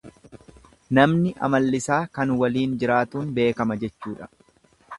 Namni 0.97 1.33
amalliisaa 1.49 1.99
kan 2.19 2.33
waliin 2.41 2.73
jiraatuun 2.85 3.31
beekama 3.39 3.81
jechuudha. 3.85 4.33